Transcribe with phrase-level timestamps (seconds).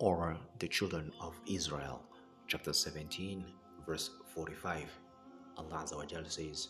[0.00, 2.02] or the children of Israel.
[2.46, 3.44] Chapter 17,
[3.86, 4.90] verse 45.
[5.58, 6.68] Allah Azza wa Jal says,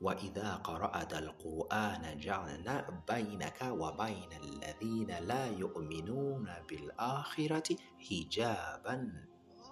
[0.00, 9.12] وإذا قرأت القرآن جعلنا بينك وبين الذين لا يؤمنون بالآخرة حجابا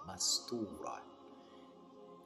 [0.07, 0.99] مستورا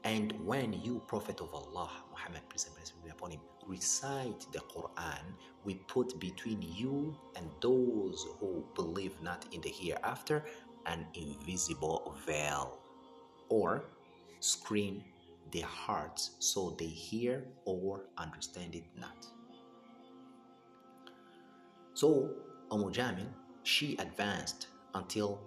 [0.09, 4.61] and when you, Prophet of Allah, Muhammad, peace and blessings be upon him, recite the
[4.61, 5.25] Quran,
[5.65, 10.47] we put between you and those who believe not in the hereafter
[10.87, 12.79] an invisible veil,
[13.51, 13.85] or
[14.41, 15.05] screen
[15.53, 19.27] their hearts so they hear or understand it not.
[21.93, 22.31] So,
[22.71, 23.29] Umm Jamil,
[23.63, 25.39] she advanced until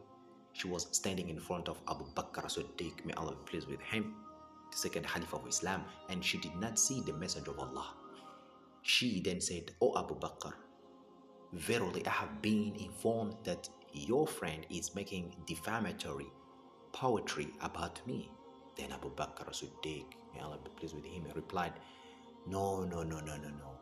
[0.53, 4.13] she was standing in front of Abu Bakr Siddiq, may Allah be pleased with him,
[4.71, 7.93] the second Caliph of Islam, and she did not see the Messenger of Allah.
[8.81, 10.53] She then said, O Abu Bakr,
[11.53, 16.27] verily I have been informed that your friend is making defamatory
[16.93, 18.31] poetry about me.
[18.77, 21.73] Then Abu Bakr Siddiq, may Allah be pleased with him, replied,
[22.47, 23.77] No, no, no, no, no, no.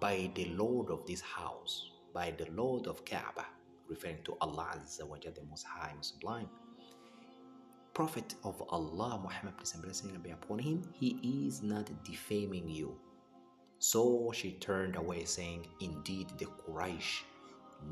[0.00, 3.46] By the Lord of this house, by the Lord of Kaaba,
[3.88, 6.48] referring to Allah Azza wa Jalla, the Most High and Sublime.
[7.94, 12.98] Prophet of Allah, Muhammad, peace and blessing be upon him, he is not defaming you.
[13.80, 17.20] So she turned away, saying, Indeed, the Quraysh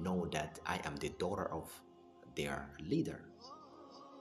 [0.03, 1.71] know that I am the daughter of
[2.35, 3.21] their leader.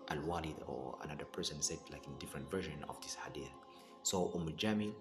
[0.09, 3.53] Al Walid or another person said like in different version of this hadith.
[4.03, 4.93] So Umm Jamil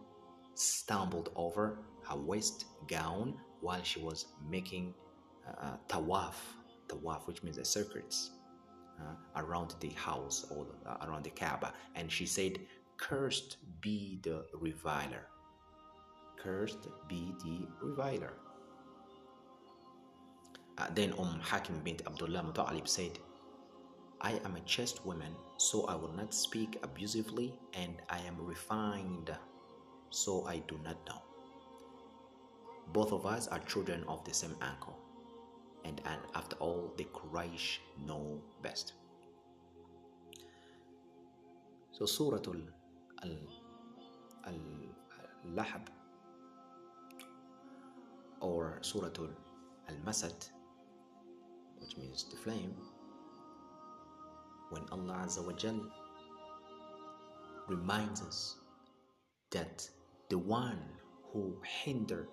[0.54, 4.94] stumbled over her waist gown while she was making
[5.60, 6.34] uh, tawaf,
[6.88, 8.32] tawaf which means the circuits
[9.36, 12.58] around the house or uh, around the Kaaba, and she said,
[12.96, 15.26] "Cursed be the reviler."
[16.36, 18.34] Cursed be the reviler.
[20.78, 23.18] Uh, then Umm Hakim bint Abdullah Muta'alib said,
[24.20, 29.30] I am a chaste woman, so I will not speak abusively, and I am refined,
[30.10, 31.22] so I do not know.
[32.92, 34.98] Both of us are children of the same uncle,
[35.84, 38.92] and, and after all, the Quraysh know best.
[41.92, 42.62] So, Surah Al,
[43.24, 43.36] Al,
[44.46, 44.60] Al
[45.54, 45.86] Lahab
[48.40, 49.08] or Surah
[49.88, 50.48] Al Masad,
[51.78, 52.74] which means the flame,
[54.70, 55.80] when Allah Azza wa Jal
[57.68, 58.56] reminds us
[59.50, 59.88] that
[60.28, 60.78] the one
[61.32, 62.28] who hinder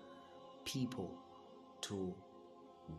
[0.65, 1.11] people
[1.81, 2.13] to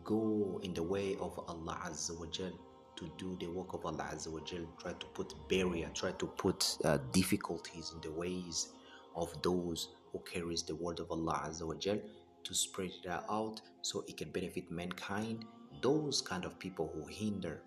[0.03, 2.51] go in the way of Allah Azza wa Jal
[2.95, 4.65] to do the work of Allah Azza wa Jal.
[4.79, 8.69] Try to put barrier try to put uh, difficulties in the ways
[9.15, 11.99] of those who carries the word of Allah Azza wa Jal
[12.43, 15.45] to spread it out so it can benefit mankind.
[15.81, 17.61] Those kind of people who hinder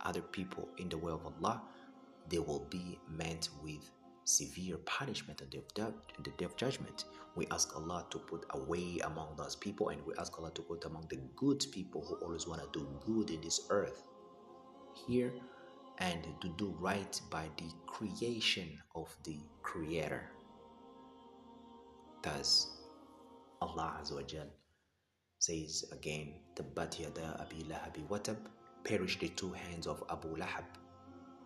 [0.00, 1.62] other people in the way of Allah,
[2.28, 3.90] they will be met with
[4.24, 7.04] severe punishment on the day of judgment.
[7.36, 10.84] We ask Allah to put away among those people, and we ask Allah to put
[10.84, 14.02] among the good people who always want to do good in this earth
[15.06, 15.32] here
[15.98, 20.30] and to do right by the creation of the Creator.
[22.22, 22.68] Thus,
[23.60, 24.00] Allah
[25.38, 28.36] says again, Tabbat yada abi lahabi watab
[28.84, 30.64] perish the two hands of Abu Lahab,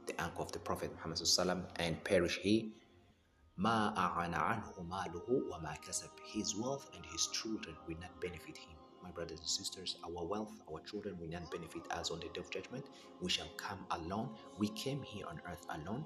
[0.08, 2.74] the uncle of the Prophet Muhammad and perish he.
[3.58, 8.76] ما أغنى عنه ماله وما كسب His wealth and his children will not benefit him.
[9.04, 12.40] My brothers and sisters, our wealth, our children will not benefit us on the day
[12.40, 12.86] of judgment.
[13.22, 14.30] We shall come alone.
[14.58, 16.06] We came here on earth alone.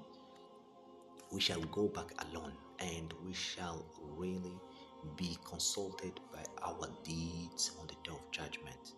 [1.32, 4.58] We shall go back alone and we shall really
[5.16, 8.94] be consulted by our deeds on the day of judgment.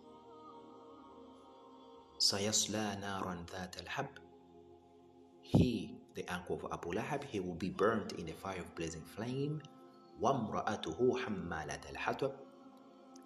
[2.19, 4.24] سيصلى نارا ذات الحب
[5.45, 9.03] He, the uncle of Abu Lahab, he will be burnt in a fire of blazing
[9.03, 9.61] flame.
[10.21, 12.33] وَامْرَأَتُهُ حَمَّالَةَ الْحَطَبِ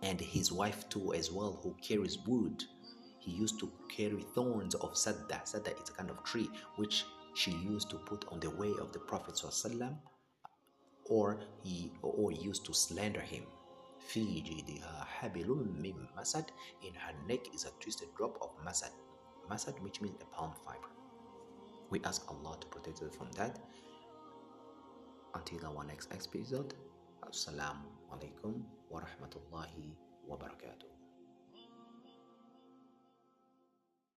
[0.02, 2.64] And his wife too as well, who carries wood.
[3.20, 5.44] He used to carry thorns of sadda.
[5.44, 8.94] Sadda is a kind of tree which she used to put on the way of
[8.94, 9.98] the Prophet ﷺ,
[11.10, 13.44] or he or used to slander him.
[14.00, 15.48] في جيدها حبل
[15.82, 16.46] من مسد
[16.84, 18.92] in her neck is a twisted drop of masad
[19.50, 20.90] masad which means a palm fiber
[21.91, 23.59] we ask Allah to protect us from that.
[25.35, 26.75] Until our next episode
[27.23, 29.95] assalamu alaikum wa rahmatullahi
[30.27, 31.00] wa barakatuh